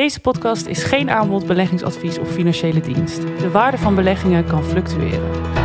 [0.00, 3.20] Deze podcast is geen aanbod, beleggingsadvies of financiële dienst.
[3.20, 5.59] De waarde van beleggingen kan fluctueren.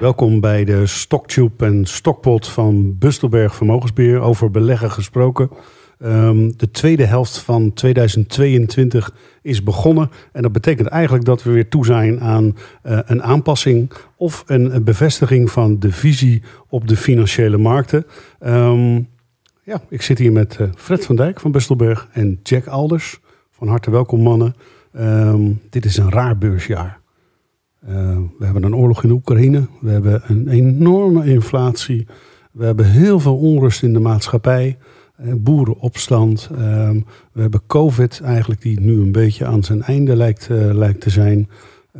[0.00, 4.20] Welkom bij de Stocktube en Stockpot van Bustelberg Vermogensbeheer.
[4.20, 5.50] Over beleggen gesproken.
[5.98, 10.10] Um, de tweede helft van 2022 is begonnen.
[10.32, 14.84] En dat betekent eigenlijk dat we weer toe zijn aan uh, een aanpassing of een,
[14.84, 18.06] bevestiging van de visie op de financiële markten.
[18.40, 19.08] Um,
[19.62, 23.20] ja, ik zit hier met uh, Fred van Dijk van Bustelberg en Jack Alders.
[23.50, 24.54] Van harte welkom mannen.
[24.98, 26.97] Um, dit is een raar beursjaar.
[27.84, 29.66] Uh, we hebben een oorlog in Oekraïne.
[29.80, 32.06] We hebben een enorme inflatie.
[32.52, 34.78] We hebben heel veel onrust in de maatschappij.
[35.24, 36.48] Uh, boerenopstand.
[36.52, 36.58] Uh,
[37.32, 41.10] we hebben COVID eigenlijk die nu een beetje aan zijn einde lijkt, uh, lijkt te
[41.10, 41.48] zijn.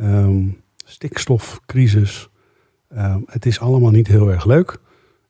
[0.01, 2.29] Um, stikstofcrisis.
[2.89, 4.79] Ehm, het is allemaal niet heel erg leuk.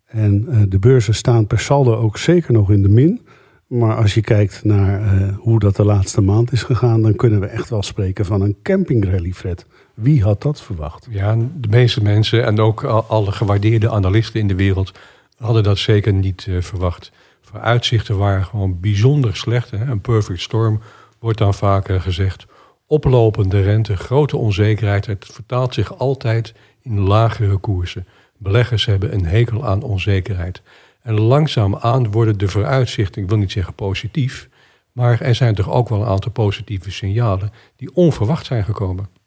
[0.05, 3.21] En de beurzen staan per saldo ook zeker nog in de min.
[3.67, 7.45] Maar als je kijkt naar hoe dat de laatste maand is gegaan, dan kunnen we
[7.45, 9.65] echt wel spreken van een campingrally, Fred.
[10.01, 11.07] Wie had dat verwacht?
[11.09, 14.91] Ja, de meeste mensen en ook alle gewaardeerde analisten in de wereld
[15.37, 17.11] hadden dat zeker niet uh, verwacht.
[17.41, 19.71] Vooruitzichten waren gewoon bijzonder slecht.
[19.71, 19.85] Hè?
[19.85, 20.81] Een perfect storm
[21.19, 22.45] wordt dan vaak gezegd.
[22.87, 25.05] Oplopende rente, grote onzekerheid.
[25.05, 28.07] Het vertaalt zich altijd in lagere koersen.
[28.37, 30.61] Beleggers hebben een hekel aan onzekerheid.
[31.01, 34.49] En langzaamaan worden de vooruitzichten, ik wil niet zeggen positief,
[34.91, 39.18] maar er zijn toch ook wel een aantal positieve signalen die onverwacht zijn gekomen.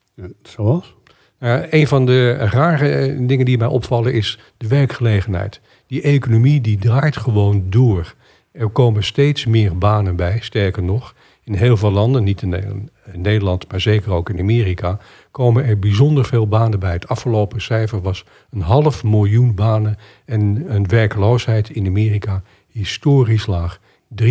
[0.43, 0.95] Zoals?
[1.39, 5.61] Uh, een van de rare dingen die mij opvallen is de werkgelegenheid.
[5.87, 8.15] Die economie die draait gewoon door.
[8.53, 11.15] Er komen steeds meer banen bij, sterker nog.
[11.45, 14.99] In heel veel landen, niet in Nederland, maar zeker ook in Amerika,
[15.31, 16.93] komen er bijzonder veel banen bij.
[16.93, 23.81] Het afgelopen cijfer was een half miljoen banen en een werkloosheid in Amerika historisch laag,
[24.23, 24.27] 3,5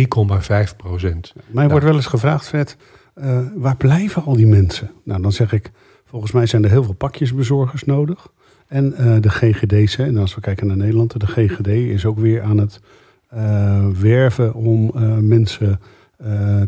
[0.76, 1.32] procent.
[1.34, 2.76] Mij nou, wordt wel eens gevraagd, Fred,
[3.14, 4.90] uh, waar blijven al die mensen?
[5.02, 5.70] Nou, dan zeg ik,
[6.04, 8.28] volgens mij zijn er heel veel pakjesbezorgers nodig.
[8.66, 12.42] En uh, de GGD's, en als we kijken naar Nederland, de GGD is ook weer
[12.42, 12.80] aan het
[13.34, 14.90] uh, werven om
[15.20, 15.80] mensen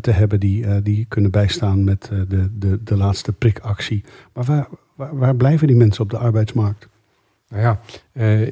[0.01, 4.03] te hebben die, die kunnen bijstaan met de, de, de laatste prikactie.
[4.33, 6.87] Maar waar, waar, waar blijven die mensen op de arbeidsmarkt?
[7.49, 7.79] Nou ja,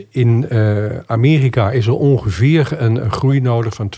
[0.09, 0.49] in
[1.05, 3.91] Amerika is er ongeveer een, groei nodig van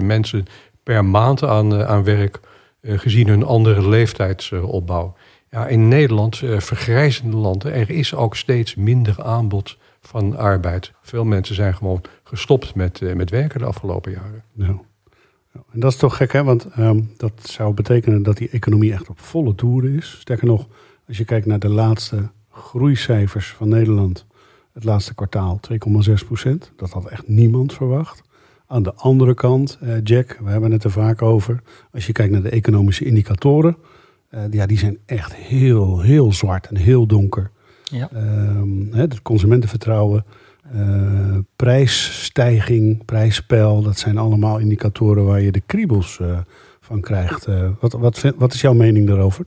[0.00, 0.44] 200.000 mensen
[0.82, 2.40] per maand aan, aan werk
[2.82, 5.14] gezien hun andere leeftijdsopbouw.
[5.50, 10.92] ja, in Nederland, uh, vergrijzende landen, er is ook steeds minder aanbod van arbeid.
[11.02, 14.44] Veel mensen zijn gewoon gestopt met, uh, met werken de afgelopen jaren.
[14.52, 14.80] Ja.
[15.72, 16.44] En dat is toch gek, hè?
[16.44, 20.16] Want um, dat zou betekenen dat die economie echt op volle toeren is.
[20.20, 20.66] Sterker nog,
[21.08, 24.26] als je kijkt naar de laatste groeicijfers van Nederland,
[24.72, 26.72] het laatste kwartaal 2,6 procent.
[26.76, 28.22] Dat had echt niemand verwacht.
[28.72, 31.62] Aan de andere kant, uh, Jack, we hebben het er vaak over.
[31.92, 33.76] Als je kijkt naar de economische indicatoren,
[34.30, 37.50] uh, ja, die zijn echt heel, heel zwart en heel donker.
[37.84, 38.10] Ja.
[38.14, 40.24] Um, het consumentenvertrouwen,
[40.74, 46.20] uh, prijsstijging, prijspeil, dat zijn allemaal indicatoren waar je de kriebels
[46.80, 47.46] van krijgt.
[47.80, 49.46] wat, wat, wat is jouw mening daarover?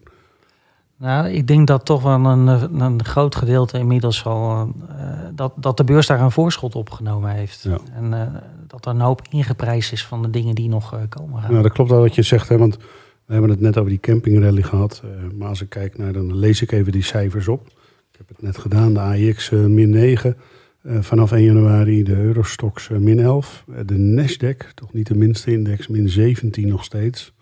[0.98, 2.48] Nou, ik denk dat toch wel een,
[2.82, 4.96] een groot gedeelte inmiddels al uh,
[5.34, 7.64] dat, dat de beurs daar een voorschot op genomen heeft.
[7.64, 7.78] Ja.
[7.94, 8.22] En uh,
[8.68, 11.52] dat er een hoop ingeprijsd is van de dingen die nog uh, komen gaan.
[11.52, 12.78] Nou, dat klopt wel wat je zegt, hè, want
[13.26, 15.04] we hebben het net over die campingrally gehad.
[15.38, 17.68] maar als ik kijk naar, dan lees ik even die cijfers op.
[18.12, 20.38] Ik heb het net gedaan, de AIX min 9
[20.84, 23.64] vanaf 1 januari, de Eurostox min 11.
[23.86, 27.34] de Nasdaq, toch niet de minste index, min 17 nog steeds.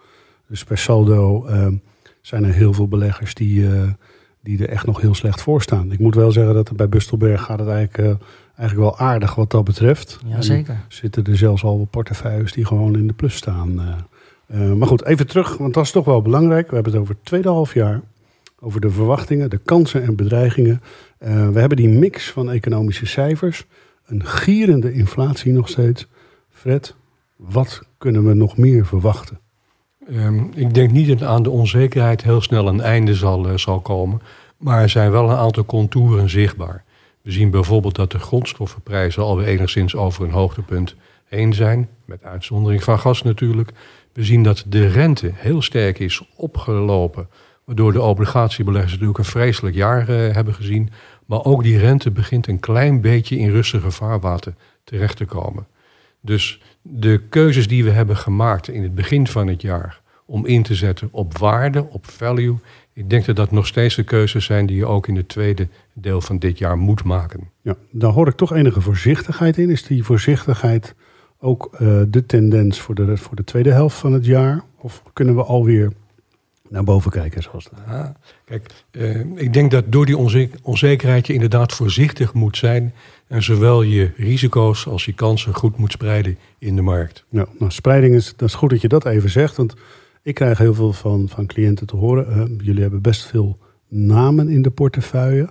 [0.47, 1.46] Dus per saldo
[2.24, 3.84] zijn er heel veel beleggers die, uh,
[4.42, 5.92] die er echt nog heel slecht voor staan.
[5.92, 9.52] Ik moet wel zeggen dat bij Bustelberg gaat het eigenlijk, uh, eigenlijk wel aardig wat
[9.52, 10.20] dat betreft.
[10.26, 10.86] Ja, zeker.
[10.88, 13.81] zitten er zelfs al portefeuilles die gewoon in de plus staan.
[14.48, 16.68] Uh, maar goed, even terug, want dat is toch wel belangrijk.
[16.68, 18.02] We hebben het over het tweede half jaar.
[18.60, 20.81] Over de verwachtingen, de kansen en bedreigingen.
[21.18, 23.66] we hebben die mix van economische cijfers.
[24.06, 26.08] Een gierende inflatie nog steeds.
[26.50, 26.96] Fred,
[27.36, 29.40] wat kunnen we nog meer verwachten?
[30.10, 33.80] Um, ik denk niet dat aan de onzekerheid heel snel een einde zal, uh, zal
[33.80, 34.22] komen.
[34.58, 36.84] Maar er zijn wel een aantal contouren zichtbaar.
[37.22, 40.96] We zien bijvoorbeeld dat de grondstoffenprijzen alweer enigszins over een hoogtepunt
[41.26, 41.90] heen zijn.
[42.06, 43.72] Met uitzondering van gas natuurlijk.
[44.14, 47.28] We zien dat de rente heel sterk is opgelopen.
[47.66, 50.90] Waardoor de obligatiebeleggers natuurlijk een vreselijk jaar hebben gezien.
[51.26, 54.54] Maar ook die rente begint een klein beetje in rustige vaarwater
[54.84, 55.68] terecht te komen.
[56.25, 60.64] Dus de keuzes die we hebben gemaakt in het begin van het jaar om in
[60.64, 62.58] te zetten op waarde, op value,
[62.94, 65.68] ik denk dat dat nog steeds de keuzes zijn die je ook in het tweede
[65.94, 67.50] deel van dit jaar moet maken.
[67.62, 69.70] Ja, daar hoor ik toch enige voorzichtigheid in.
[69.70, 70.96] Is die voorzichtigheid
[71.40, 74.64] ook uh, de tendens voor de, voor de tweede helft van het jaar?
[74.78, 75.92] Of kunnen we alweer
[76.69, 77.80] naar boven kijken zoals dat?
[77.88, 78.10] Ah,
[78.92, 80.18] uh, ik denk dat door die
[80.62, 82.94] onzekerheid je inderdaad voorzichtig moet zijn.
[83.28, 87.26] En zowel je risico's als je kansen goed moet spreiden in de markt.
[87.30, 89.56] Ja, nou, spreiding is, dat is goed dat je dat even zegt.
[89.56, 89.74] Want
[90.22, 92.38] ik krijg heel veel van, van cliënten te horen.
[92.38, 93.58] Uh, jullie hebben best veel
[93.88, 95.50] namen in de portefeuille.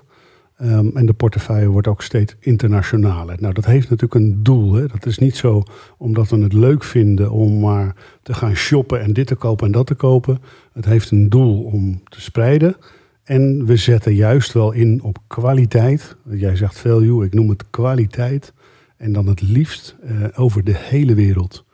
[0.64, 3.36] Um, en de portefeuille wordt ook steeds internationaler.
[3.40, 4.72] Nou, dat heeft natuurlijk een doel.
[4.72, 4.86] Hè?
[4.86, 5.62] Dat is niet zo
[5.98, 9.72] omdat we het leuk vinden om maar te gaan shoppen en dit te kopen en
[9.72, 10.38] dat te kopen.
[10.72, 12.76] Het heeft een doel om te spreiden.
[13.24, 16.16] En we zetten juist wel in op kwaliteit.
[16.30, 18.52] Jij zegt value, ik noem het kwaliteit.
[18.96, 21.64] En dan het liefst uh, over de hele wereld.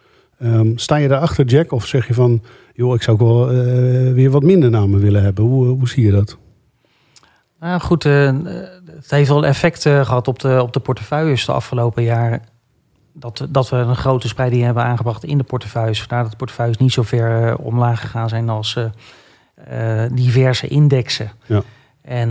[0.43, 1.73] Um, sta je daarachter, Jack?
[1.73, 2.43] Of zeg je van,
[2.75, 5.45] joh, ik zou ook wel uh, weer wat minder namen willen hebben?
[5.45, 6.39] Hoe, hoe zie je dat?
[7.61, 8.33] Nou goed, uh,
[8.87, 12.43] het heeft wel effect gehad op de, op de portefeuilles de afgelopen jaren.
[13.13, 15.99] Dat, dat we een grote spreiding hebben aangebracht in de portefeuilles.
[15.99, 18.79] Vandaar dat de portefeuilles niet zo ver omlaag gegaan zijn als
[20.13, 21.31] diverse indexen.
[21.47, 21.63] Ja.
[22.09, 22.29] En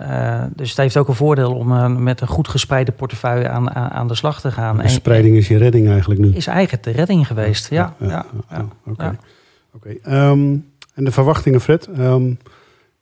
[0.00, 4.08] uh, dus het heeft ook een voordeel om met een goed gespreide portefeuille aan, aan,
[4.08, 4.76] de slag te gaan.
[4.76, 6.32] De spreiding is je redding eigenlijk nu?
[6.32, 7.94] Is eigenlijk de redding geweest, ja.
[7.98, 9.16] ja, ja, ja Oké.
[9.72, 10.28] Okay.
[10.30, 11.88] Um, en de verwachtingen, Fred?
[11.98, 12.38] Um,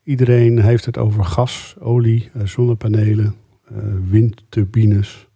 [0.09, 3.35] iedereen heeft het over gas, olie, uh, zonnepanelen,
[4.09, 5.27] windturbines.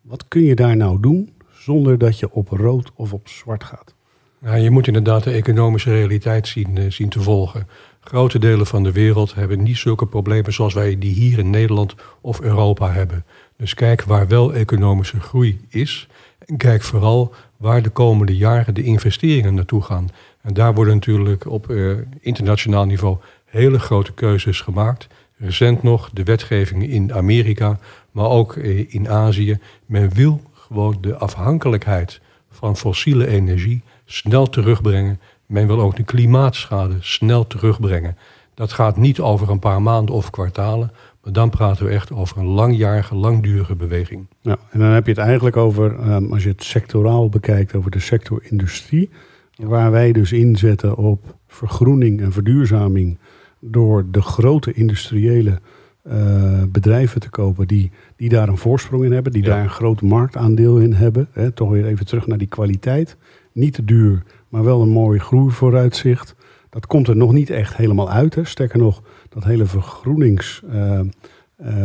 [0.00, 3.94] Wat kun je daar nou doen zonder dat je op rood of op zwart gaat?
[4.42, 7.66] Ja, je moet inderdaad de economische realiteit zien, zien te volgen.
[8.00, 11.94] Grote delen van de wereld hebben niet zulke problemen zoals wij die hier in Nederland
[12.20, 13.24] of Europa hebben.
[13.56, 16.08] Dus kijk waar wel economische groei is.
[16.46, 20.08] En kijk vooral waar de komende jaren de investeringen naartoe gaan.
[20.40, 21.72] En daar worden natuurlijk op
[22.20, 23.16] internationaal niveau
[23.48, 25.06] hele grote keuzes gemaakt.
[25.36, 27.78] Recent nog de wetgeving in Amerika,
[28.10, 29.58] maar ook uh, in Azië.
[29.86, 36.96] Men wil gewoon de afhankelijkheid van fossiele energie snel terugbrengen men wil ook de klimaatschade
[37.00, 38.16] snel terugbrengen.
[38.54, 40.90] Dat gaat niet over een paar maanden of kwartalen,
[41.22, 44.26] maar dan praten we echt over een langjarige, langdurige beweging.
[44.40, 47.90] Ja, en dan heb je het eigenlijk over, um, als je het sectoraal bekijkt, over
[47.90, 49.10] de sector industrie.
[49.54, 53.18] Waar wij dus inzetten op vergroening en verduurzaming
[53.60, 55.60] door de grote industriële
[56.06, 60.02] uh, bedrijven te kopen die, die daar een voorsprong in hebben, die daar een groot
[60.02, 61.28] marktaandeel in hebben.
[61.32, 63.16] Hè, toch weer even terug naar die kwaliteit.
[63.52, 66.34] Niet te duur, maar wel een mooi groeivooruitzicht.
[66.70, 68.34] Dat komt er nog niet echt helemaal uit.
[68.34, 68.44] Hè.
[68.44, 70.62] Sterker nog, dat hele vergroenings.
[70.72, 71.00] Uh,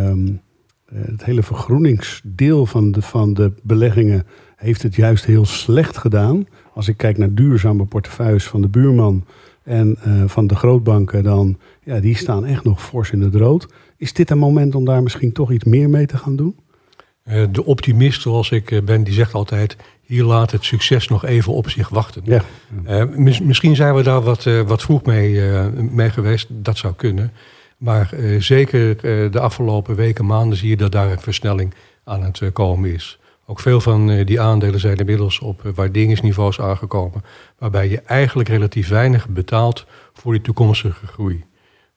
[0.09, 0.41] um,
[0.93, 6.45] het hele vergroeningsdeel van de, van de beleggingen heeft het juist heel slecht gedaan.
[6.73, 9.25] Als ik kijk naar duurzame portefeuilles van de buurman
[9.63, 13.67] en uh, van de grootbanken, dan ja, die staan echt nog fors in het rood.
[13.97, 16.55] Is dit een moment om daar misschien toch iets meer mee te gaan doen?
[17.51, 21.69] De optimist zoals ik ben, die zegt altijd: hier laat het succes nog even op
[21.69, 22.21] zich wachten.
[22.25, 22.43] Ja.
[22.87, 27.31] Uh, misschien zijn we daar wat, wat vroeg mee, mee geweest, dat zou kunnen.
[27.77, 28.09] Maar
[28.39, 29.01] zeker
[29.31, 31.73] de afgelopen weken, maanden zie je dat daar een versnelling
[32.03, 33.19] aan het komen is.
[33.53, 37.23] Ook veel van die aandelen zijn inmiddels op waarderingsniveaus aangekomen,
[37.57, 41.43] waarbij je eigenlijk relatief weinig betaalt voor die toekomstige groei.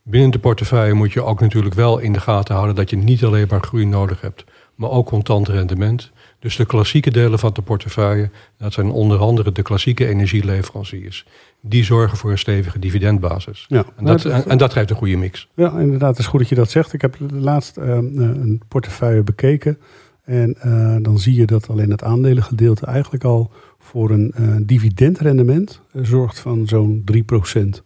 [0.03, 3.25] Binnen de portefeuille moet je ook natuurlijk wel in de gaten houden dat je niet
[3.25, 4.45] alleen maar groei nodig hebt,
[4.75, 6.11] maar ook contant rendement.
[6.39, 11.27] Dus de klassieke delen van de portefeuille, dat zijn onder andere de klassieke energieleveranciers.
[11.61, 13.65] Die zorgen voor een stevige dividendbasis.
[13.69, 15.49] Ja, en, dat, en, dat geeft een goede mix.
[15.55, 16.11] Ja, inderdaad.
[16.11, 16.93] Het is goed dat je dat zegt.
[16.93, 19.79] Ik heb laatst uh, een portefeuille bekeken.
[20.26, 25.80] En uh, dan zie je dat alleen het aandelengedeelte eigenlijk al voor een uh, dividendrendement
[25.92, 27.83] zorgt van zo'n 3%.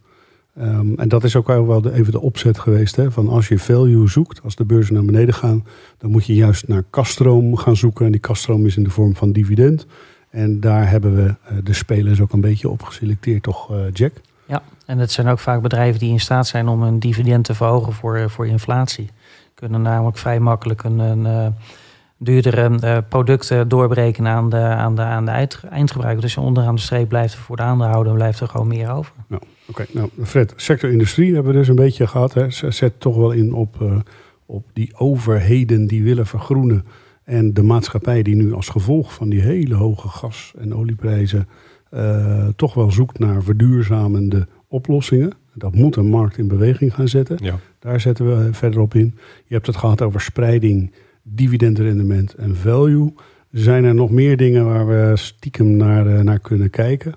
[0.61, 2.97] Um, en dat is ook wel even de opzet geweest.
[2.97, 5.65] Hè, van als je value zoekt, als de beurzen naar beneden gaan,
[5.99, 8.07] dan moet je juist naar kaststroom gaan zoeken.
[8.07, 9.87] En die kaststroom is in de vorm van dividend.
[10.31, 14.13] En daar hebben we de spelers ook een beetje op geselecteerd, toch, Jack?
[14.47, 17.55] Ja, en het zijn ook vaak bedrijven die in staat zijn om hun dividend te
[17.55, 19.11] verhogen voor, voor inflatie.
[19.55, 21.55] Kunnen namelijk vrij makkelijk een, een
[22.23, 26.23] duurdere producten doorbreken aan de, aan de, aan de eindgebruiker.
[26.23, 29.13] Dus onderaan de streep blijft er voor de aandeelhouder blijft er gewoon meer over.
[29.29, 29.39] Ja.
[29.69, 32.35] Oké, nou Fred, sector industrie hebben we dus een beetje gehad.
[32.35, 32.51] Hè.
[32.51, 33.97] Zet toch wel in op, uh,
[34.47, 36.85] op die overheden die willen vergroenen.
[37.25, 41.49] En de maatschappij die nu als gevolg van die hele hoge gas- en olieprijzen
[41.95, 45.33] uh, toch wel zoekt naar verduurzamende oplossingen.
[45.55, 47.39] Dat moet een markt in beweging gaan zetten.
[47.43, 47.59] Ja.
[47.79, 49.15] Daar zetten we verder op in.
[49.45, 53.13] Je hebt het gehad over spreiding, dividendrendement en value.
[53.51, 57.15] Zijn er nog meer dingen waar we stiekem naar, eh, naar kunnen kijken?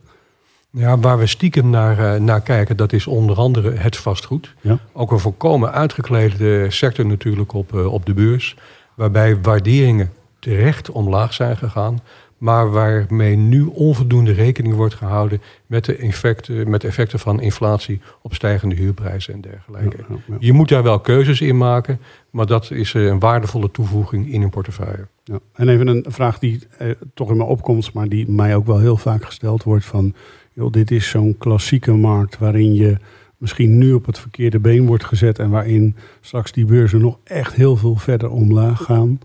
[0.70, 4.54] Ja, waar we stiekem naar, eh, naar kijken, dat is onder andere het vastgoed.
[4.62, 4.78] Ja.
[4.94, 8.56] Ook een volkomen uitgeklede sector natuurlijk op, eh, op de beurs.
[8.96, 12.00] Waarbij waarderingen terecht omlaag zijn gegaan.
[12.44, 18.02] Maar waarmee nu onvoldoende rekening wordt gehouden met de effecten, met de effecten van inflatie
[18.22, 19.98] op stijgende huurprijzen en dergelijke.
[19.98, 20.36] Ja, ja, ja.
[20.40, 24.42] Je moet daar wel keuzes in maken, maar dat is eh, een waardevolle toevoeging in
[24.42, 25.08] een portefeuille.
[25.24, 25.40] Ja.
[25.54, 28.80] En even een vraag die eh, toch in me opkomt, maar die mij ook wel
[28.80, 30.14] heel vaak gesteld wordt van,
[30.54, 32.98] joh, dit is zo'n klassieke markt waarin je
[33.38, 37.54] misschien nu op het verkeerde been wordt gezet en waarin straks die beurzen nog echt
[37.54, 39.20] heel veel verder omlaag gaan.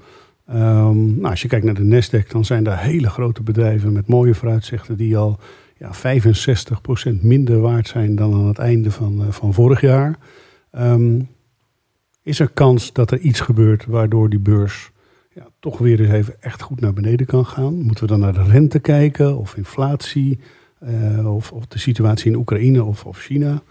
[0.48, 4.06] Ehm, nou, als je kijkt naar de Nasdaq, dan zijn daar hele grote bedrijven met
[4.06, 5.38] mooie vooruitzichten die al
[5.76, 10.18] ja, 65% minder waard zijn dan aan het einde van, eh, van vorig jaar.
[10.70, 11.20] Ehm,
[12.22, 14.90] is er kans dat er iets gebeurt waardoor die beurs
[15.34, 17.74] ja, toch weer eens even echt goed naar beneden kan gaan?
[17.74, 20.38] Moeten we dan naar de rente kijken of inflatie
[20.78, 23.62] eh, of, of de situatie in Oekraïne of, of China?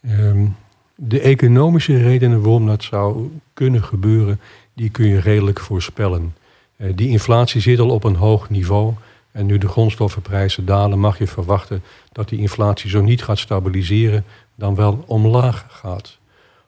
[0.00, 0.46] Ehm,
[0.94, 4.40] de economische redenen waarom dat zou kunnen gebeuren,
[4.80, 6.34] die kun je redelijk voorspellen.
[6.76, 8.94] Eh, die inflatie zit al op een hoog niveau.
[9.32, 11.82] En nu de grondstoffenprijzen dalen, mag je verwachten
[12.12, 16.18] dat die inflatie zo niet gaat stabiliseren, dan wel omlaag gaat.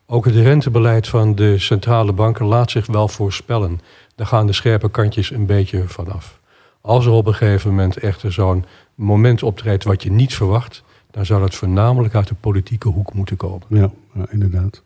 [0.07, 3.81] Ook het rentebeleid van de centrale banken laat zich wel voorspellen.
[4.15, 6.39] Daar gaan de scherpe kantjes een beetje vanaf.
[6.81, 8.65] Als er op een gegeven moment echter zo'n
[8.95, 13.37] moment optreedt wat je niet verwacht, dan zou dat voornamelijk uit de politieke hoek moeten
[13.37, 13.67] komen.
[13.69, 13.91] Ja,
[14.31, 14.83] inderdaad.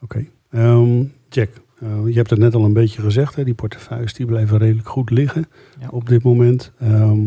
[0.00, 0.26] Oké.
[0.50, 1.50] Ehm, Jack,
[1.82, 3.34] eh, je hebt het net al een beetje gezegd.
[3.36, 3.44] Hè?
[3.44, 5.46] Die portefeuilles die blijven redelijk goed liggen
[5.80, 5.88] Ja.
[5.90, 6.72] op dit moment.
[6.78, 7.20] Ehm,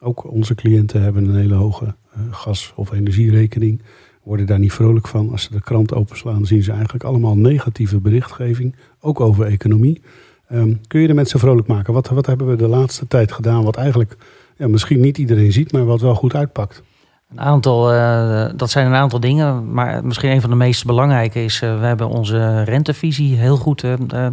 [0.00, 3.82] ook onze cliënten hebben een hele hoge eh, gas- of energierekening.
[4.22, 5.30] Worden daar niet vrolijk van.
[5.30, 8.76] Als ze de krant openslaan zien ze eigenlijk allemaal negatieve berichtgeving.
[9.00, 10.00] Ook over economie.
[10.48, 11.92] Ehm, kun je de mensen vrolijk maken?
[11.92, 14.16] Wat, wat hebben we de laatste tijd gedaan wat eigenlijk
[14.56, 16.82] ja, misschien niet iedereen ziet, maar wat wel goed uitpakt?
[17.30, 21.44] Een aantal, eh, dat zijn een aantal dingen, maar misschien een van de meest belangrijke
[21.44, 24.26] is, eh, we hebben onze rentevisie heel goed eh,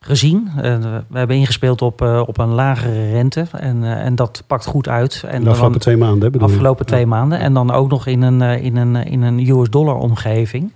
[0.00, 0.50] gezien.
[1.10, 5.24] We hebben ingespeeld op, op een lagere rente en, en dat pakt goed uit.
[5.26, 7.06] En de afgelopen dan- twee maanden, bedoel afgelopen twee Ja.
[7.06, 10.72] maanden en dan ook nog in een, in een, in een US dollar omgeving.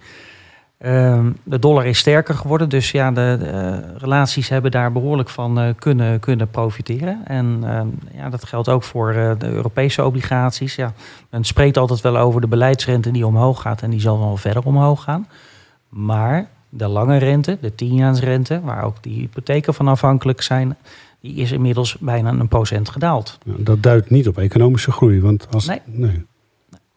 [0.81, 5.61] Ehm, de dollar is sterker geworden, dus ja, de, eh, relaties hebben daar behoorlijk van
[5.61, 7.21] eh, kunnen, kunnen profiteren.
[7.25, 10.75] En ehm, ja, dat geldt ook voor eh, de Europese obligaties.
[10.75, 10.93] Ja,
[11.31, 14.63] men spreekt altijd wel over de beleidsrente die omhoog gaat en die zal wel verder
[14.63, 15.29] omhoog gaan.
[15.89, 20.77] Maar de lange rente, de tienjaarsrente, waar ook die hypotheken van afhankelijk zijn,
[21.21, 23.39] die is inmiddels bijna een procent gedaald.
[23.45, 25.21] Ja, dat duidt niet op economische groei.
[25.21, 26.25] Want als, Nee.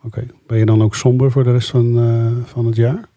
[0.03, 0.25] Oké.
[0.47, 3.11] Ben je dan ook somber voor de rest van, van het jaar?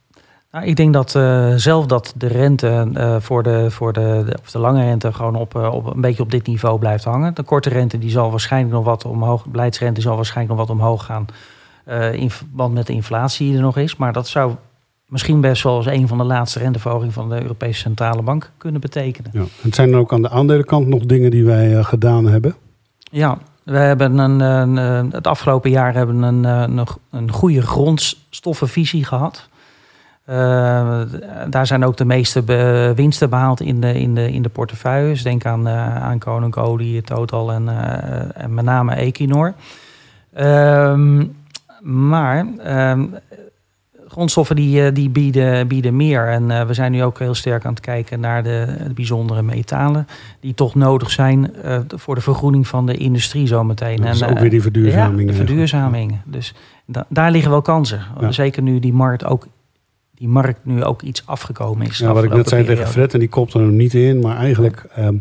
[0.57, 4.37] Nou, ik denk dat eh, zelf dat de rente eh, voor, de, voor de, de,
[4.43, 7.35] of de lange rente gewoon op, eh, op een beetje op dit niveau blijft hangen.
[7.35, 10.77] De korte rente die zal waarschijnlijk nog wat omhoog, de beleidsrente zal waarschijnlijk nog wat
[10.77, 11.27] omhoog gaan
[12.13, 13.97] in verband met de inflatie die er nog is.
[13.97, 14.55] Maar dat zou
[15.09, 18.81] misschien best wel eens een van de laatste renteverhogingen van de Europese Centrale Bank kunnen
[18.81, 19.31] betekenen.
[19.35, 19.45] Ja.
[19.63, 22.55] En zijn er ook aan de aandelenkant nog dingen die wij gedaan hebben?
[22.99, 29.49] Ja, we hebben een, een, het afgelopen jaar hebben een, een, een goede grondstoffenvisie gehad.
[30.27, 31.01] Eh,
[31.51, 35.23] daar zijn ook de meeste be- winsten behaald in de, in de, in de portefeuilles.
[35.23, 39.55] Denk aan, eh aan Koninkolie, Total en, eh, en met name Equinor.
[40.35, 41.25] Ehm,
[41.83, 43.05] maar ehm,
[44.09, 46.29] grondstoffen die, die bieden, bieden meer.
[46.29, 50.07] En we zijn nu ook heel sterk aan het kijken naar de, de bijzondere metalen...
[50.41, 51.51] die toch nodig zijn
[51.89, 53.97] voor de vergroening van de industrie zometeen.
[53.97, 55.21] Dat is En, ook weer die verduurzaming.
[55.21, 56.19] ja, de verduurzaming.
[56.25, 56.55] Dus
[56.87, 58.01] da- daar liggen wel kansen.
[58.21, 58.33] Ja.
[58.33, 59.47] Zeker nu die markt ook
[60.17, 61.99] die markt nu ook iets afgekomen is.
[61.99, 62.87] Ja, wat ik net zei tegen.
[62.89, 64.21] Fred, en die kopt er nog niet in.
[64.21, 65.17] Maar eigenlijk ehm,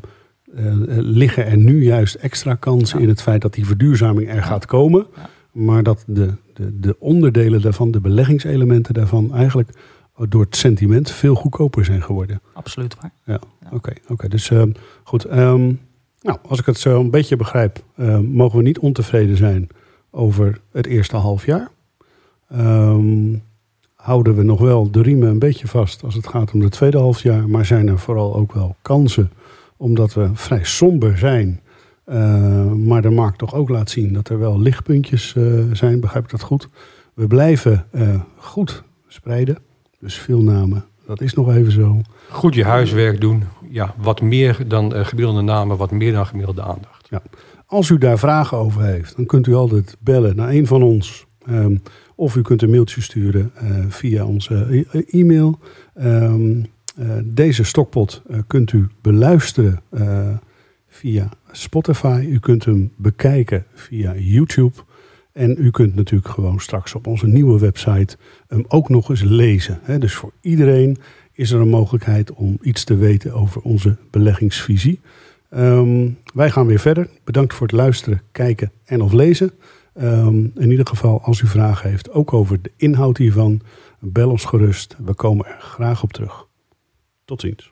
[0.55, 0.63] eh,
[0.97, 3.03] liggen er nu juist extra kansen Ja.
[3.03, 4.41] in het feit dat die verduurzaming er Ja.
[4.41, 5.05] gaat komen.
[5.51, 9.69] Maar dat de, de, de onderdelen daarvan, de beleggingselementen daarvan, eigenlijk
[10.29, 12.41] door het sentiment veel goedkoper zijn geworden.
[12.53, 13.11] Absoluut waar.
[13.23, 13.39] Ja,
[13.71, 13.93] oké.
[14.07, 14.27] oké.
[14.27, 14.71] Dus ehm,
[15.03, 15.25] goed.
[15.25, 15.73] ehm,
[16.21, 17.83] nou, als ik het zo een beetje begrijp,
[18.21, 19.67] mogen we niet ontevreden zijn
[20.11, 21.71] over het eerste half jaar.
[22.49, 23.33] Ehm,
[24.05, 26.97] houden we nog wel de riemen een beetje vast als het gaat om het tweede
[26.97, 27.49] halfjaar.
[27.49, 29.31] Maar zijn er vooral ook wel kansen,
[29.77, 31.59] omdat we vrij somber zijn.
[32.05, 35.43] eh, maar de markt toch ook laat zien dat er wel lichtpuntjes eh,
[35.73, 35.99] zijn.
[35.99, 36.67] Begrijp ik dat goed?
[37.13, 39.57] We blijven eh, goed spreiden.
[39.99, 40.85] Dus veel namen.
[41.07, 42.01] Dat is nog even zo.
[42.29, 43.43] Goed je huiswerk doen.
[43.69, 47.09] Ja, wat meer dan gemiddelde namen, wat meer dan gemiddelde aandacht.
[47.65, 51.25] Als u daar vragen over heeft, dan kunt u altijd bellen naar een van ons.
[51.45, 51.75] Ehm,
[52.15, 53.51] Of u kunt een mailtje sturen
[53.89, 55.59] via onze e-mail.
[55.93, 56.61] Ehm,
[57.23, 59.81] deze stokpot kunt u beluisteren
[60.87, 62.25] via Spotify.
[62.29, 64.75] U kunt hem bekijken via YouTube.
[65.31, 68.17] En u kunt natuurlijk gewoon straks op onze nieuwe website
[68.47, 69.79] hem ook nog eens lezen.
[69.99, 70.97] Dus voor iedereen
[71.31, 74.99] is er een mogelijkheid om iets te weten over onze beleggingsvisie.
[75.49, 77.09] Ehm, wij gaan weer verder.
[77.23, 79.51] Bedankt voor het luisteren, kijken en of lezen.
[79.95, 83.61] Ehm, in ieder geval, als u vragen heeft, ook over de inhoud hiervan,
[83.99, 84.95] bel ons gerust.
[85.05, 86.47] We komen er graag op terug.
[87.25, 87.71] Tot ziens.